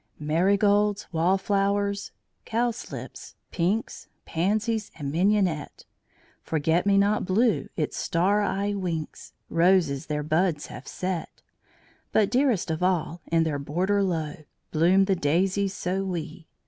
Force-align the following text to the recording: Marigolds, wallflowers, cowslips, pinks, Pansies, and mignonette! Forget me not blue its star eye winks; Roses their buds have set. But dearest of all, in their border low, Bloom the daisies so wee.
Marigolds, 0.17 1.05
wallflowers, 1.11 2.11
cowslips, 2.43 3.35
pinks, 3.51 4.07
Pansies, 4.25 4.89
and 4.95 5.11
mignonette! 5.11 5.85
Forget 6.41 6.87
me 6.87 6.97
not 6.97 7.23
blue 7.23 7.69
its 7.75 7.97
star 7.97 8.41
eye 8.41 8.73
winks; 8.73 9.33
Roses 9.47 10.07
their 10.07 10.23
buds 10.23 10.65
have 10.65 10.87
set. 10.87 11.43
But 12.11 12.31
dearest 12.31 12.71
of 12.71 12.81
all, 12.81 13.21
in 13.31 13.43
their 13.43 13.59
border 13.59 14.01
low, 14.01 14.37
Bloom 14.71 15.05
the 15.05 15.15
daisies 15.15 15.75
so 15.75 16.03
wee. 16.03 16.47